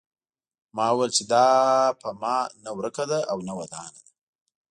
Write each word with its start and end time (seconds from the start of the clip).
ما 0.75 0.85
وویل 0.91 1.11
چې 1.17 1.23
دا 1.31 1.47
په 2.01 2.09
ما 2.21 2.37
نه 2.63 2.71
ورکه 2.77 3.03
ده 3.11 3.19
او 3.31 3.37
نه 3.47 3.53
ودانه 3.57 3.99
ده. 4.05 4.11